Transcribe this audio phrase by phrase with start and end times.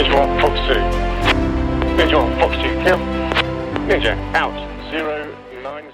[0.00, 1.96] Visual Fox 2.
[1.96, 2.96] Visual Fox 2 kill.
[3.84, 4.90] Ninja out.
[4.90, 5.36] Zero.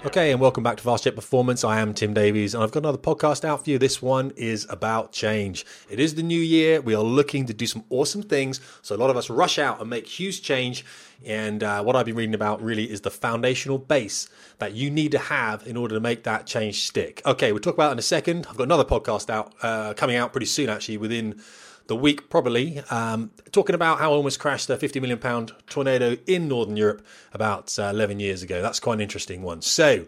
[0.05, 1.65] Okay, and welcome back to Fast Jet Performance.
[1.65, 3.79] I am Tim Davies, and I've got another podcast out for you.
[3.79, 5.67] This one is about change.
[5.91, 6.81] It is the new year.
[6.81, 8.61] We are looking to do some awesome things.
[8.81, 10.85] So a lot of us rush out and make huge change.
[11.25, 14.29] And uh, what I've been reading about really is the foundational base
[14.61, 17.23] that you need to have in order to make that change stick.
[17.27, 18.47] Okay, we'll talk about in a second.
[18.49, 21.43] I've got another podcast out uh, coming out pretty soon, actually, within
[21.89, 26.49] the week probably, um, talking about how almost crashed a 50 million pound tornado in
[26.49, 28.63] Northern Europe about uh, 11 years ago.
[28.63, 29.63] That's quite an interesting one.
[29.63, 30.07] So,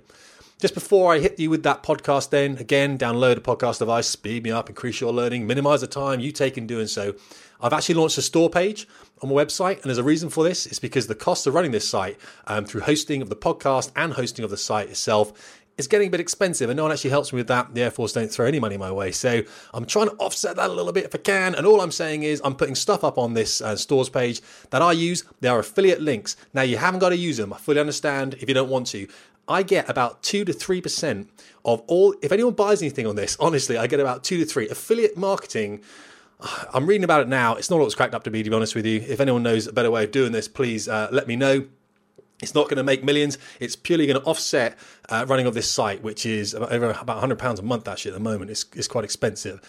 [0.60, 4.42] just before I hit you with that podcast, then again, download a podcast device, speed
[4.42, 7.14] me up, increase your learning, minimize the time you take in doing so.
[7.60, 8.86] I've actually launched a store page
[9.20, 10.66] on my website, and there's a reason for this.
[10.66, 14.12] It's because the cost of running this site um, through hosting of the podcast and
[14.12, 17.32] hosting of the site itself it's getting a bit expensive and no one actually helps
[17.32, 17.72] me with that.
[17.72, 19.12] The Air Force don't throw any money my way.
[19.12, 19.42] So
[19.72, 21.54] I'm trying to offset that a little bit if I can.
[21.54, 24.82] And all I'm saying is I'm putting stuff up on this uh, stores page that
[24.82, 25.24] I use.
[25.40, 26.36] They are affiliate links.
[26.52, 27.52] Now you haven't got to use them.
[27.52, 29.06] I fully understand if you don't want to.
[29.46, 31.30] I get about two to three percent
[31.64, 32.14] of all.
[32.22, 35.82] If anyone buys anything on this, honestly, I get about two to three affiliate marketing.
[36.74, 37.54] I'm reading about it now.
[37.54, 39.00] It's not all cracked up to be, to be honest with you.
[39.00, 41.66] If anyone knows a better way of doing this, please uh, let me know.
[42.42, 43.36] It's not going to make millions.
[43.58, 47.38] It's purely going to offset uh, running of this site, which is over about 100
[47.38, 47.88] pounds a month.
[47.88, 49.60] Actually, at the moment, it's it's quite expensive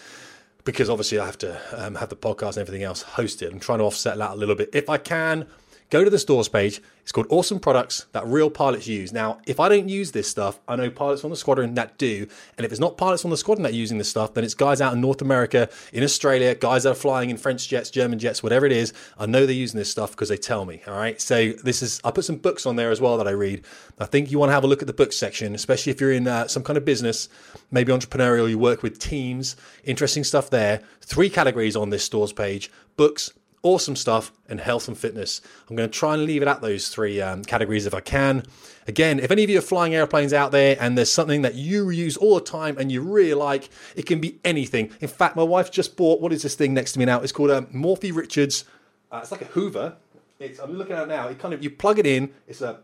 [0.66, 3.52] because obviously I have to um, have the podcast and everything else hosted.
[3.52, 5.48] I'm trying to offset that a little bit if I can.
[5.90, 6.82] Go to the stores page.
[7.02, 9.12] It's called Awesome Products that real pilots use.
[9.12, 12.28] Now, if I don't use this stuff, I know pilots on the squadron that do.
[12.58, 14.54] And if it's not pilots on the squadron that are using this stuff, then it's
[14.54, 18.20] guys out in North America, in Australia, guys that are flying in French jets, German
[18.20, 18.94] jets, whatever it is.
[19.18, 20.84] I know they're using this stuff because they tell me.
[20.86, 21.20] All right.
[21.20, 23.66] So this is, I put some books on there as well that I read.
[23.98, 26.14] I think you want to have a look at the book section, especially if you're
[26.14, 27.30] in uh, some kind of business,
[27.72, 30.84] maybe entrepreneurial, you work with teams, interesting stuff there.
[31.02, 35.42] Three categories on this stores page books, awesome stuff, and health and fitness.
[35.70, 38.44] I'm going to try and leave it at those three um, categories if I can.
[38.88, 41.90] Again, if any of you are flying airplanes out there and there's something that you
[41.90, 44.92] use all the time and you really like, it can be anything.
[45.00, 47.22] In fact, my wife just bought what is this thing next to me now?
[47.22, 48.66] It's called a Morphy Richards.
[49.12, 49.98] Uh, it's like a Hoover.
[50.40, 51.28] It's, I'm looking at it now.
[51.28, 52.32] It kind of you plug it in.
[52.48, 52.80] It's a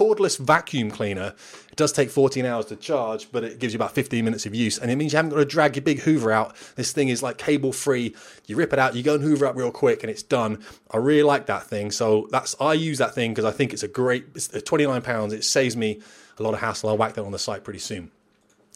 [0.00, 1.34] cordless vacuum cleaner.
[1.70, 4.54] It does take 14 hours to charge, but it gives you about 15 minutes of
[4.54, 4.78] use.
[4.78, 6.56] And it means you haven't got to drag your big Hoover out.
[6.76, 8.14] This thing is like cable free.
[8.46, 10.64] You rip it out, you go and Hoover up real quick, and it's done.
[10.90, 11.90] I really like that thing.
[11.90, 14.24] So that's I use that thing because I think it's a great.
[14.34, 15.34] It's uh, 29 pounds.
[15.34, 16.00] It saves me
[16.38, 16.88] a lot of hassle.
[16.88, 18.10] I'll whack that on the site pretty soon.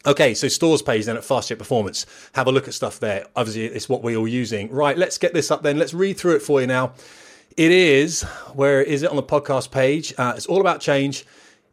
[0.06, 2.04] Okay, so stores page then at Fast Jet Performance.
[2.34, 3.26] Have a look at stuff there.
[3.34, 4.70] Obviously, it's what we're all using.
[4.70, 5.78] Right, let's get this up then.
[5.78, 6.92] Let's read through it for you now.
[7.56, 8.22] It is,
[8.52, 10.12] where is it on the podcast page?
[10.18, 11.24] Uh, it's all about change.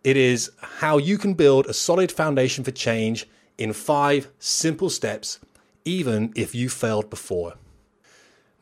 [0.04, 3.28] It is how you can build a solid foundation for change
[3.58, 5.40] in five simple steps,
[5.84, 7.56] even if you failed before.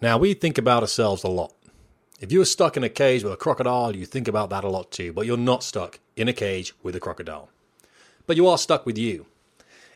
[0.02, 1.54] Now, we think about ourselves a lot.
[2.22, 4.70] If you were stuck in a cage with a crocodile, you think about that a
[4.70, 7.50] lot too, but you're not stuck in a cage with a crocodile.
[8.28, 9.26] But you are stuck with you.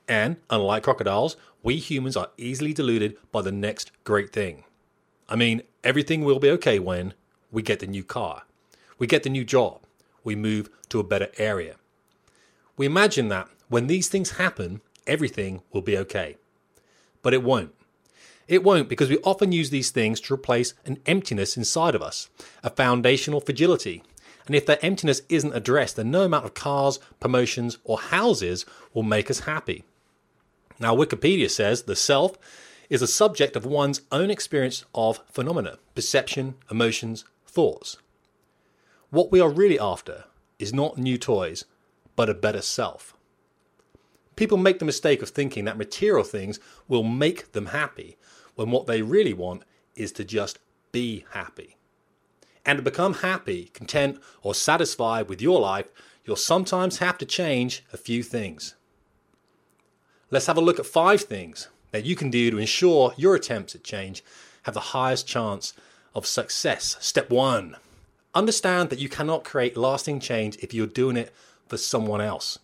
[0.10, 4.66] And unlike crocodiles, we humans are easily deluded by the next great thing.
[5.30, 7.14] I mean, everything will be okay when
[7.52, 8.44] we get the new car,
[8.98, 9.82] we get the new job,
[10.24, 11.76] we move to a better area.
[12.78, 16.38] We imagine that when these things happen, everything will be okay.
[17.22, 17.74] But it won't.
[18.48, 22.30] It won't because we often use these things to replace an emptiness inside of us,
[22.62, 24.04] a foundational fragility.
[24.46, 29.04] And if that emptiness isn't addressed, then no amount of cars, promotions, or houses will
[29.04, 29.84] make us happy.
[30.80, 32.38] Now, Wikipedia says the self
[32.94, 37.98] is a subject of one's own experience of phenomena, perception, emotions, thoughts.
[39.10, 40.26] What we are really after
[40.60, 41.66] is not new toys,
[42.16, 43.16] but a better self.
[44.36, 48.16] People make the mistake of thinking that material things will make them happy,
[48.54, 49.64] when what they really want
[49.96, 50.60] is to just
[50.92, 51.78] be happy.
[52.64, 55.88] And to become happy, content, or satisfied with your life,
[56.26, 58.76] you'll sometimes have to change a few things.
[60.30, 63.76] Let's have a look at five things that you can do to ensure your attempts
[63.76, 64.24] at change
[64.64, 65.74] have the highest chance
[66.14, 66.98] of success.
[67.00, 67.78] Step one
[68.36, 71.32] understand that you cannot create lasting change if you're doing it
[71.68, 72.58] for someone else.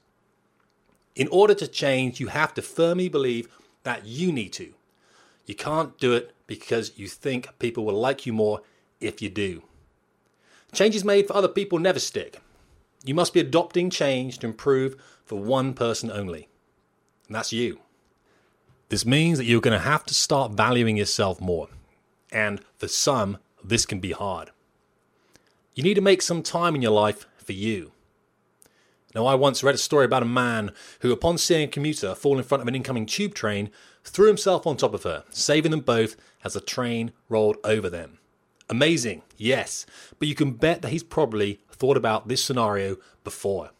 [1.15, 3.47] In order to change, you have to firmly believe
[3.83, 4.73] that you need to.
[5.45, 8.61] You can't do it because you think people will like you more
[8.99, 9.61] if you do.
[10.73, 12.41] Changes made for other people never stick.
[13.05, 16.47] You must be adopting change to improve for one person only,
[17.27, 17.79] and that's you.
[18.89, 21.69] This means that you're going to have to start valuing yourself more.
[22.31, 24.49] And for some, this can be hard.
[25.75, 27.91] You need to make some time in your life for you.
[29.15, 32.37] Now, I once read a story about a man who, upon seeing a commuter fall
[32.37, 33.71] in front of an incoming tube train,
[34.03, 38.19] threw himself on top of her, saving them both as the train rolled over them.
[38.69, 39.85] Amazing, yes,
[40.19, 43.71] but you can bet that he's probably thought about this scenario before.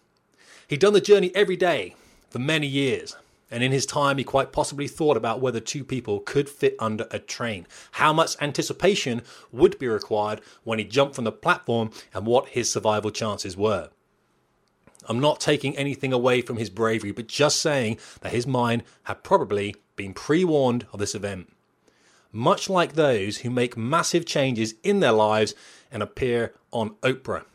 [0.68, 1.96] He'd done the journey every day
[2.32, 3.16] for many years,
[3.52, 7.08] and in his time, he quite possibly thought about whether two people could fit under
[7.12, 12.26] a train, how much anticipation would be required when he jumped from the platform, and
[12.26, 13.90] what his survival chances were.
[15.08, 19.24] I'm not taking anything away from his bravery, but just saying that his mind had
[19.24, 21.52] probably been pre warned of this event
[22.32, 25.56] much like those who make massive changes in their lives
[25.92, 27.46] and appear on Oprah.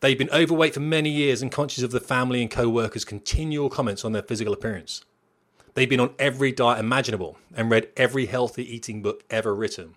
[0.00, 3.70] They've been overweight for many years and conscious of the family and co workers' continual
[3.70, 5.04] comments on their physical appearance.
[5.74, 9.94] They've been on every diet imaginable and read every healthy eating book ever written.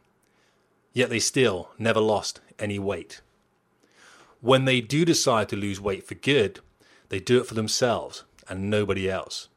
[0.94, 3.22] Yet they still never lost any weight.
[4.42, 6.60] When they do decide to lose weight for good,
[7.10, 9.48] they do it for themselves and nobody else.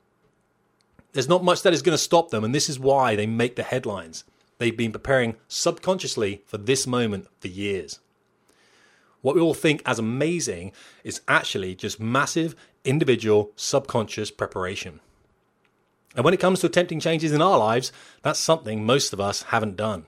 [1.13, 3.57] There's not much that is going to stop them, and this is why they make
[3.57, 4.25] the headlines.
[4.59, 8.01] They've been preparing subconsciously for this moment for years.
[9.23, 10.73] What we all think as amazing
[11.05, 12.55] is actually just massive
[12.85, 15.01] individual subconscious preparation.
[16.15, 17.93] And when it comes to attempting changes in our lives,
[18.23, 20.07] that's something most of us haven't done.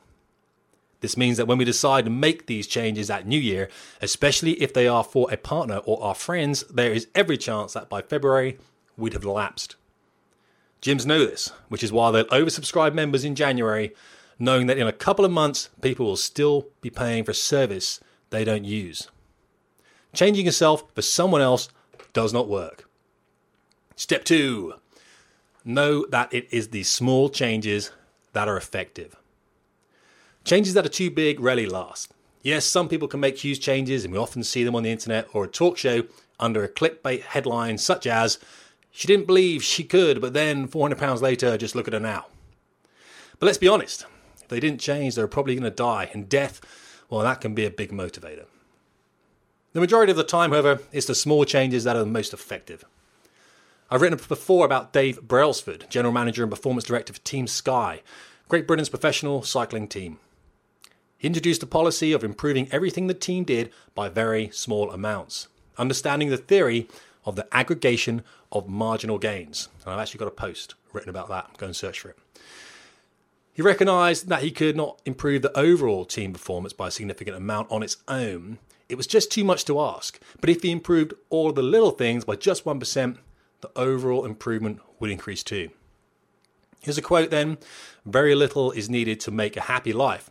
[1.00, 3.68] This means that when we decide to make these changes at New Year,
[4.00, 7.88] especially if they are for a partner or our friends, there is every chance that
[7.88, 8.58] by February
[8.96, 9.76] we'd have lapsed.
[10.82, 13.94] Gyms know this, which is why they'll oversubscribe members in January,
[14.38, 18.00] knowing that in a couple of months, people will still be paying for service
[18.34, 19.08] they don't use.
[20.12, 21.68] Changing yourself for someone else
[22.12, 22.88] does not work.
[23.96, 24.74] Step two
[25.64, 27.90] know that it is the small changes
[28.32, 29.16] that are effective.
[30.44, 32.12] Changes that are too big rarely last.
[32.42, 35.28] Yes, some people can make huge changes, and we often see them on the internet
[35.32, 36.02] or a talk show
[36.38, 38.38] under a clickbait headline such as
[38.90, 42.26] she didn't believe she could, but then 400 pounds later, just look at her now.
[43.38, 44.04] But let's be honest,
[44.40, 46.60] if they didn't change, they're probably going to die, and death,
[47.14, 48.46] well, that can be a big motivator.
[49.72, 52.84] The majority of the time, however, it's the small changes that are the most effective.
[53.88, 58.02] I've written before about Dave Brailsford, General Manager and Performance Director for Team Sky,
[58.48, 60.18] Great Britain's professional cycling team.
[61.16, 65.46] He introduced a policy of improving everything the team did by very small amounts,
[65.78, 66.88] understanding the theory
[67.24, 69.68] of the aggregation of marginal gains.
[69.84, 71.58] And I've actually got a post written about that.
[71.58, 72.18] Go and search for it.
[73.54, 77.70] He recognised that he could not improve the overall team performance by a significant amount
[77.70, 78.58] on its own.
[78.88, 80.20] It was just too much to ask.
[80.40, 83.16] But if he improved all the little things by just 1%,
[83.60, 85.70] the overall improvement would increase too.
[86.80, 87.58] Here's a quote then
[88.04, 90.30] Very little is needed to make a happy life.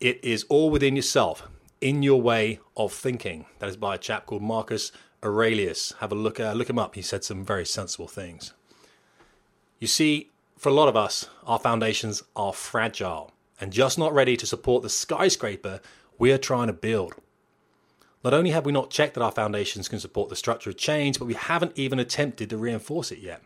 [0.00, 1.48] It is all within yourself,
[1.80, 3.46] in your way of thinking.
[3.58, 4.92] That is by a chap called Marcus
[5.24, 5.92] Aurelius.
[5.98, 6.94] Have a look, uh, look him up.
[6.94, 8.54] He said some very sensible things.
[9.80, 10.30] You see,
[10.64, 13.30] for a lot of us, our foundations are fragile
[13.60, 15.78] and just not ready to support the skyscraper
[16.16, 17.12] we are trying to build.
[18.24, 21.18] Not only have we not checked that our foundations can support the structure of change,
[21.18, 23.42] but we haven't even attempted to reinforce it yet.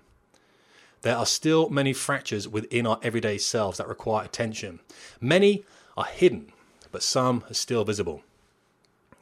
[1.03, 4.79] There are still many fractures within our everyday selves that require attention.
[5.21, 5.65] Many
[5.97, 6.53] are hidden,
[6.93, 8.23] but some are still visible.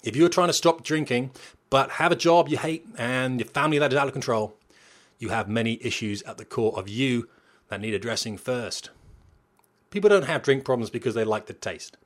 [0.04, 1.30] If you're trying to stop drinking,
[1.70, 4.54] but have a job you hate and your family that is out of control,
[5.18, 7.30] you have many issues at the core of you
[7.68, 8.90] that need addressing first.
[9.90, 11.96] People don't have drink problems because they like the taste.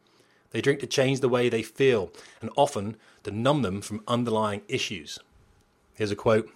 [0.51, 4.63] They drink to change the way they feel and often to numb them from underlying
[4.69, 5.19] issues.
[5.95, 6.51] Here's a quote.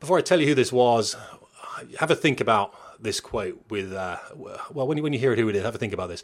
[0.00, 1.16] Before I tell you who this was,
[1.98, 5.38] have a think about this quote with, uh, well, when you, when you hear it,
[5.38, 6.22] who it is, have a think about this.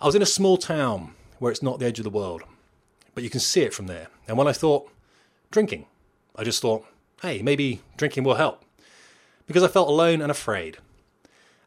[0.00, 2.42] I was in a small town where it's not the edge of the world,
[3.14, 4.08] but you can see it from there.
[4.28, 4.90] And when I thought,
[5.50, 5.86] drinking.
[6.36, 6.86] I just thought,
[7.22, 8.64] hey, maybe drinking will help.
[9.46, 10.78] Because I felt alone and afraid.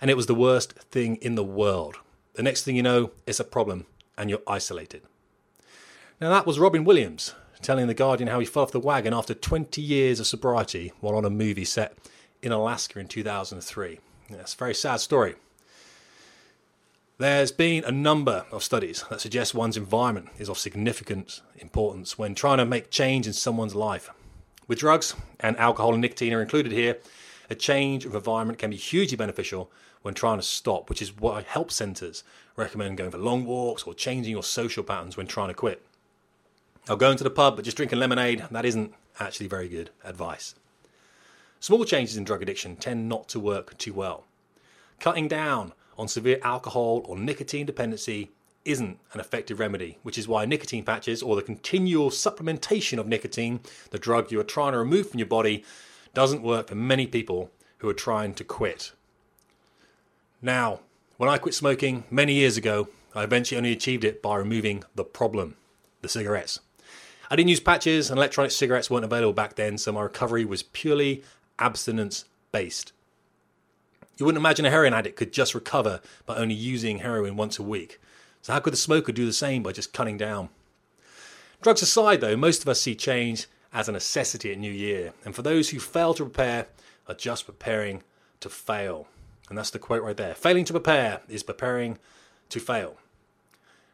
[0.03, 1.95] And it was the worst thing in the world.
[2.33, 3.85] The next thing you know, it's a problem
[4.17, 5.01] and you're isolated.
[6.19, 9.33] Now, that was Robin Williams telling The Guardian how he fell off the wagon after
[9.33, 11.97] 20 years of sobriety while on a movie set
[12.41, 13.99] in Alaska in 2003.
[14.27, 15.35] It's a very sad story.
[17.17, 22.35] There's been a number of studies that suggest one's environment is of significant importance when
[22.35, 24.09] trying to make change in someone's life.
[24.67, 26.97] With drugs, and alcohol and nicotine are included here,
[27.49, 29.71] a change of environment can be hugely beneficial
[30.01, 32.23] when trying to stop, which is why help centres
[32.55, 35.85] recommend going for long walks or changing your social patterns when trying to quit.
[36.87, 40.55] Now, going to the pub but just drinking lemonade, that isn't actually very good advice.
[41.59, 44.25] Small changes in drug addiction tend not to work too well.
[44.99, 48.31] Cutting down on severe alcohol or nicotine dependency
[48.65, 53.59] isn't an effective remedy, which is why nicotine patches or the continual supplementation of nicotine,
[53.91, 55.63] the drug you are trying to remove from your body,
[56.13, 58.91] doesn't work for many people who are trying to quit.
[60.41, 60.81] Now,
[61.17, 65.03] when I quit smoking many years ago, I eventually only achieved it by removing the
[65.03, 65.55] problem,
[66.01, 66.59] the cigarettes.
[67.29, 70.63] I didn't use patches, and electronic cigarettes weren't available back then, so my recovery was
[70.63, 71.23] purely
[71.59, 72.91] abstinence based.
[74.17, 77.63] You wouldn't imagine a heroin addict could just recover by only using heroin once a
[77.63, 77.99] week.
[78.41, 80.49] So, how could the smoker do the same by just cutting down?
[81.61, 85.35] Drugs aside, though, most of us see change as a necessity at New Year, and
[85.35, 86.67] for those who fail to prepare,
[87.07, 88.03] are just preparing
[88.39, 89.07] to fail.
[89.49, 90.35] And that's the quote right there.
[90.35, 91.97] Failing to prepare is preparing
[92.49, 92.97] to fail.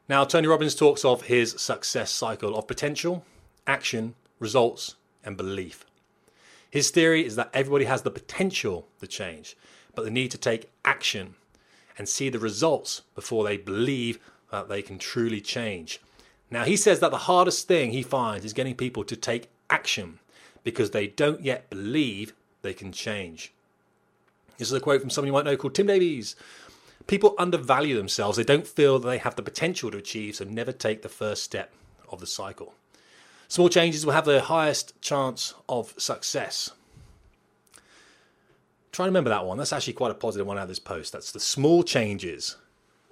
[0.07, 3.25] Now, Tony Robbins talks of his success cycle of potential,
[3.65, 5.85] action, results, and belief.
[6.69, 9.55] His theory is that everybody has the potential to change,
[9.95, 11.35] but they need to take action
[11.97, 14.19] and see the results before they believe
[14.51, 15.99] that they can truly change.
[16.51, 20.19] Now, he says that the hardest thing he finds is getting people to take action
[20.63, 23.53] because they don't yet believe they can change.
[24.57, 26.35] This is a quote from someone you might know called Tim Davies.
[27.07, 28.37] People undervalue themselves.
[28.37, 31.43] They don't feel that they have the potential to achieve, so never take the first
[31.43, 31.73] step
[32.09, 32.73] of the cycle.
[33.47, 36.71] Small changes will have the highest chance of success.
[38.91, 39.57] Try and remember that one.
[39.57, 41.13] That's actually quite a positive one out of this post.
[41.13, 42.57] That's the small changes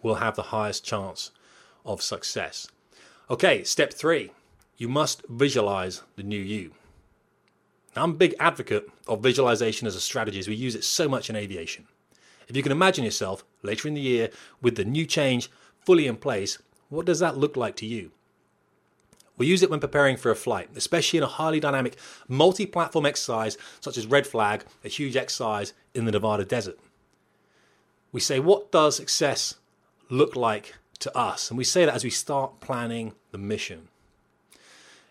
[0.03, 1.31] will have the highest chance
[1.85, 2.67] of success.
[3.29, 4.31] Okay, step three.
[4.77, 6.71] You must visualize the new you.
[7.95, 11.09] Now, I'm a big advocate of visualization as a strategy as we use it so
[11.09, 11.87] much in aviation.
[12.47, 14.29] If you can imagine yourself later in the year
[14.61, 15.49] with the new change
[15.83, 18.11] fully in place, what does that look like to you?
[19.35, 23.05] We use it when preparing for a flight, especially in a highly dynamic multi platform
[23.05, 26.79] exercise such as Red Flag, a huge exercise in the Nevada desert.
[28.11, 29.55] We say, what does success
[30.09, 31.49] look like to us?
[31.49, 33.89] And we say that as we start planning the mission.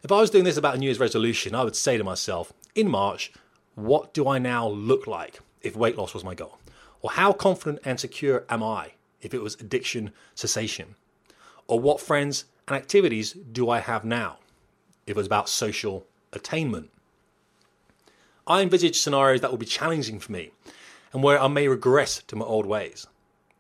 [0.07, 2.53] If I was doing this about a New Year's resolution, I would say to myself,
[2.77, 3.33] in March,
[3.75, 6.61] what do I now look like if weight loss was my goal?
[7.03, 10.95] Or how confident and secure am I if it was addiction cessation?
[11.67, 14.37] Or what friends and activities do I have now
[15.09, 16.91] if it was about social attainment?
[18.47, 20.53] I envisage scenarios that will be challenging for me
[21.13, 23.09] and where I may regress to my old ways.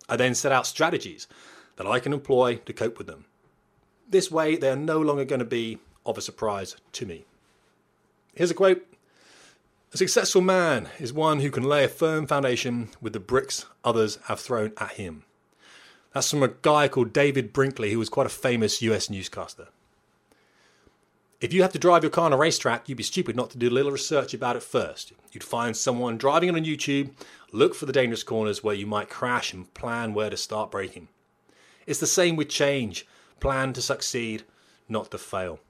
[0.08, 1.26] I then set out strategies
[1.74, 3.24] that I can employ to cope with them.
[4.08, 7.24] This way, they are no longer going to be of a surprise to me.
[8.34, 8.86] Here's a quote
[9.92, 14.18] a successful man is one who can lay a firm foundation with the bricks others
[14.26, 15.24] have thrown at him.
[16.12, 19.68] That's from a guy called David Brinkley, who was quite a famous US newscaster.
[21.40, 23.58] If you have to drive your car on a racetrack, you'd be stupid not to
[23.58, 25.12] do a little research about it first.
[25.32, 27.10] You'd find someone driving on YouTube,
[27.52, 31.08] look for the dangerous corners where you might crash, and plan where to start braking.
[31.86, 33.06] It's the same with change
[33.38, 34.44] plan to succeed,
[34.88, 35.60] not to fail.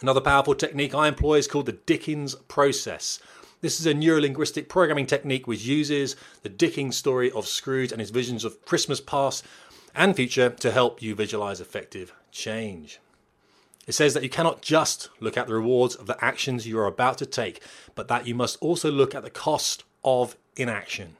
[0.00, 3.20] Another powerful technique I employ is called the Dickens process.
[3.60, 8.10] This is a neurolinguistic programming technique which uses the Dickens story of Scrooge and his
[8.10, 9.44] visions of Christmas past
[9.94, 12.98] and future to help you visualize effective change.
[13.86, 16.86] It says that you cannot just look at the rewards of the actions you are
[16.86, 17.62] about to take,
[17.94, 21.16] but that you must also look at the cost of inaction.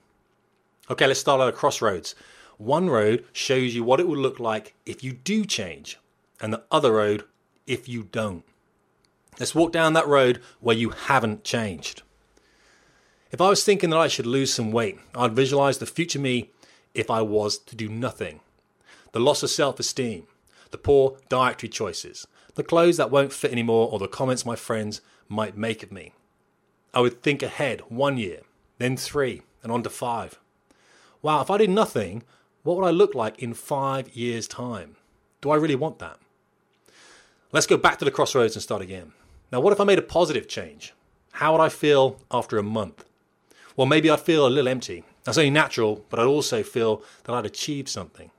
[0.91, 2.15] Okay, let's start at a crossroads.
[2.59, 5.99] One road shows you what it will look like if you do change,
[6.41, 7.25] and the other road
[7.67, 8.45] if you don't.
[9.39, 12.03] Let's walk down that road where you haven't changed.
[13.31, 16.51] If I was thinking that I should lose some weight, I'd visualize the future me
[16.93, 18.41] if I was to do nothing.
[19.13, 20.27] The loss of self esteem,
[20.71, 25.01] the poor dietary choices, the clothes that won't fit anymore, or the comments my friends
[25.29, 26.13] might make of me.
[26.93, 28.41] I would think ahead one year,
[28.77, 30.39] then three, and on to five.
[31.23, 32.23] Wow, if I did nothing,
[32.65, 34.97] what would I look like in five years' time?
[35.41, 36.19] Do I really want that?
[37.51, 39.13] Let's go back to the crossroads and start again.
[39.53, 40.95] Now, what if I made a positive change?
[41.33, 43.05] How would I feel after a month?
[43.77, 45.05] Well, maybe I'd feel a little empty.
[45.25, 48.31] That's only natural, but I'd also feel that I'd achieved something.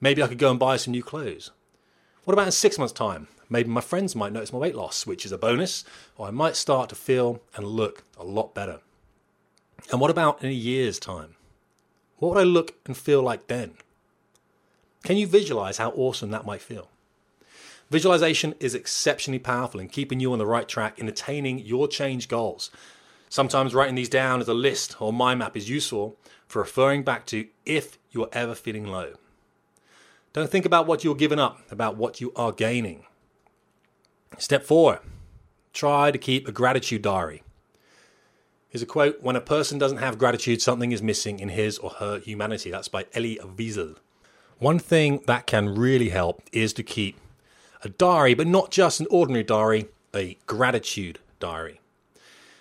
[0.00, 1.52] Maybe I could go and buy some new clothes.
[2.24, 3.28] What about in six months' time?
[3.48, 5.84] Maybe my friends might notice my weight loss, which is a bonus,
[6.16, 8.80] or I might start to feel and look a lot better.
[9.92, 11.36] And what about in a year's time?
[12.18, 13.74] What would I look and feel like then?
[15.04, 16.88] Can you visualize how awesome that might feel?
[17.90, 22.28] Visualization is exceptionally powerful in keeping you on the right track in attaining your change
[22.28, 22.70] goals.
[23.28, 27.26] Sometimes writing these down as a list or mind map is useful for referring back
[27.26, 29.14] to if you're ever feeling low.
[30.32, 33.04] Don't think about what you're giving up, about what you are gaining.
[34.38, 35.00] Step four,
[35.72, 37.42] try to keep a gratitude diary.
[38.68, 41.90] Here's a quote When a person doesn't have gratitude, something is missing in his or
[41.90, 42.72] her humanity.
[42.72, 43.96] That's by Elie Wiesel.
[44.58, 47.16] One thing that can really help is to keep
[47.84, 51.80] a diary, but not just an ordinary diary, a gratitude diary.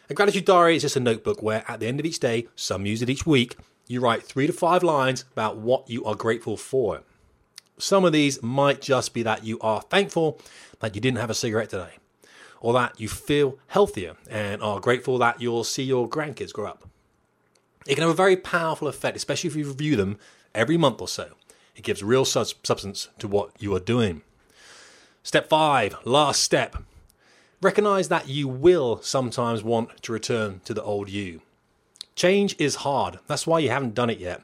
[0.09, 2.85] A gratitude diary is just a notebook where at the end of each day, some
[2.85, 3.55] use it each week,
[3.87, 7.01] you write three to five lines about what you are grateful for.
[7.77, 10.39] Some of these might just be that you are thankful
[10.79, 11.93] that you didn't have a cigarette today,
[12.59, 16.87] or that you feel healthier and are grateful that you'll see your grandkids grow up.
[17.87, 20.17] It can have a very powerful effect, especially if you review them
[20.53, 21.31] every month or so.
[21.75, 24.21] It gives real substance to what you are doing.
[25.25, 26.75] Step five, last step.
[27.61, 31.41] Recognize that you will sometimes want to return to the old you.
[32.13, 33.19] Change is hard.
[33.25, 34.41] That's why you haven't done it yet.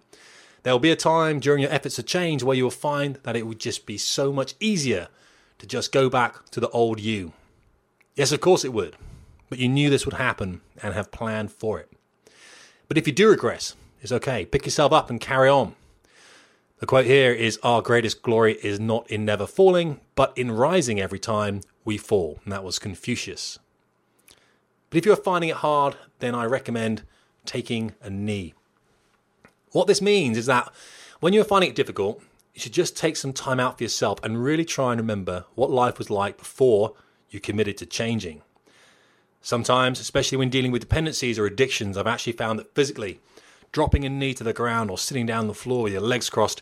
[0.63, 3.35] There will be a time during your efforts to change where you will find that
[3.35, 5.09] it would just be so much easier
[5.57, 7.33] to just go back to the old you.
[8.15, 8.95] Yes, of course it would,
[9.49, 11.91] but you knew this would happen and have planned for it.
[12.87, 14.45] But if you do regress, it's okay.
[14.45, 15.75] Pick yourself up and carry on.
[16.79, 20.99] The quote here is Our greatest glory is not in never falling, but in rising
[20.99, 22.39] every time we fall.
[22.45, 23.59] And that was Confucius.
[24.89, 27.03] But if you're finding it hard, then I recommend
[27.45, 28.53] taking a knee.
[29.71, 30.71] What this means is that
[31.19, 34.41] when you're finding it difficult, you should just take some time out for yourself and
[34.41, 36.93] really try and remember what life was like before
[37.29, 38.41] you committed to changing.
[39.41, 43.19] Sometimes, especially when dealing with dependencies or addictions, I've actually found that physically
[43.71, 46.29] dropping a knee to the ground or sitting down on the floor with your legs
[46.29, 46.61] crossed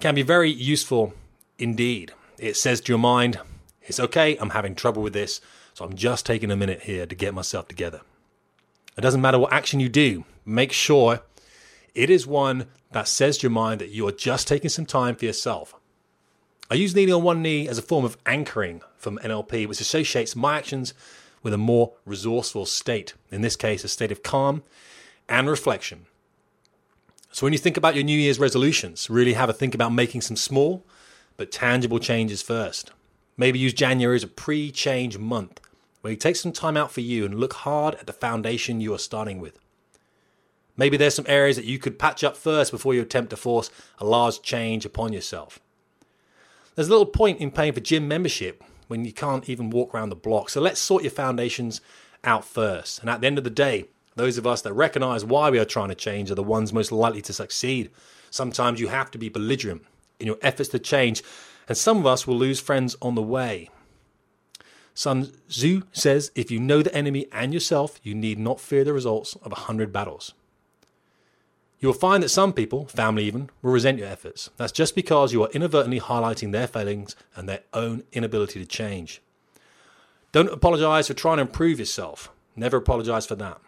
[0.00, 1.14] can be very useful
[1.58, 2.12] indeed.
[2.38, 3.40] It says to your mind,
[3.82, 5.40] it's okay, I'm having trouble with this,
[5.72, 8.00] so I'm just taking a minute here to get myself together.
[8.96, 11.22] It doesn't matter what action you do, make sure
[11.94, 15.16] it is one that says to your mind that you are just taking some time
[15.16, 15.74] for yourself.
[16.70, 20.34] I use kneeling on one knee as a form of anchoring from NLP, which associates
[20.34, 20.94] my actions
[21.42, 24.62] with a more resourceful state, in this case, a state of calm
[25.28, 26.06] and reflection.
[27.34, 30.20] So when you think about your New Year's resolutions, really have a think about making
[30.20, 30.84] some small
[31.36, 32.92] but tangible changes first.
[33.36, 35.60] Maybe use January as a pre change month
[36.00, 38.94] where you take some time out for you and look hard at the foundation you
[38.94, 39.58] are starting with.
[40.76, 43.68] Maybe there's some areas that you could patch up first before you attempt to force
[43.98, 45.58] a large change upon yourself.
[46.76, 50.10] There's a little point in paying for gym membership when you can't even walk around
[50.10, 50.50] the block.
[50.50, 51.80] So let's sort your foundations
[52.22, 53.00] out first.
[53.00, 55.64] And at the end of the day, those of us that recognize why we are
[55.64, 57.90] trying to change are the ones most likely to succeed.
[58.30, 59.84] Sometimes you have to be belligerent
[60.20, 61.22] in your efforts to change,
[61.68, 63.70] and some of us will lose friends on the way.
[64.94, 68.92] Sun Tzu says if you know the enemy and yourself, you need not fear the
[68.92, 70.34] results of a hundred battles.
[71.80, 74.48] You will find that some people, family even, will resent your efforts.
[74.56, 79.20] That's just because you are inadvertently highlighting their failings and their own inability to change.
[80.32, 82.30] Don't apologize for trying to improve yourself.
[82.56, 83.60] Never apologize for that.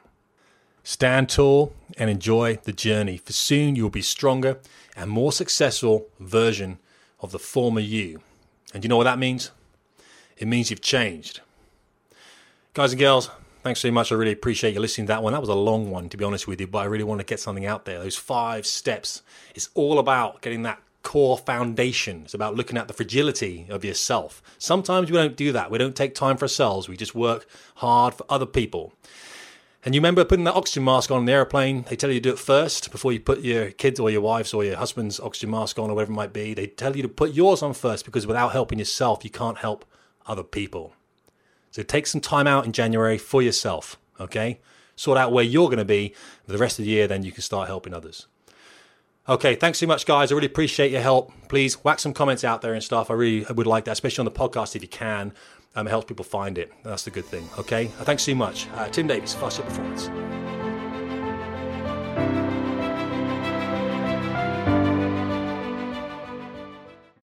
[0.89, 4.61] Stand tall and enjoy the journey, for soon you will be stronger
[4.95, 6.79] and more successful version
[7.19, 8.21] of the former you.
[8.73, 9.51] And you know what that means?
[10.39, 11.41] It means you've changed.
[12.73, 13.31] Guys and girls,
[13.65, 14.13] thanks so much.
[14.13, 15.33] I really appreciate you listening to that one.
[15.33, 17.27] That was a long one, to be honest with you, but I really want to
[17.27, 17.99] get something out there.
[17.99, 19.23] Those five steps.
[19.57, 22.23] It's all about getting that core foundation.
[22.27, 24.41] It's about looking at the fragility of yourself.
[24.57, 25.69] Sometimes we don't do that.
[25.69, 26.89] We don't take time for ourselves.
[26.89, 28.93] We just work hard for other people.
[29.87, 31.85] And you remember putting that oxygen mask on, the airplane?
[31.89, 34.53] They tell you to do it first before you put your kids or your wife's
[34.53, 36.55] or your husband's oxygen mask on or whatever it might be.
[36.55, 39.85] They tell you to put yours on first because without helping yourself, you can't help
[40.27, 40.95] other people.
[41.71, 44.59] So take some time out in January for yourself, okay?
[44.97, 47.31] Sort out where you're going to be for the rest of the year, then you
[47.31, 48.27] can start helping others.
[49.29, 50.33] Okay, thanks so much, guys.
[50.33, 51.33] I really appreciate your help.
[51.49, 53.09] Please whack some comments out there and stuff.
[53.09, 55.33] I really would like that, especially on the podcast if you can.
[55.77, 56.73] Um, it helps people find it.
[56.83, 57.49] That's the good thing.
[57.59, 57.87] Okay.
[57.87, 58.69] Thanks so much.
[58.75, 60.11] Uh, Tim Davies, Fast Performance.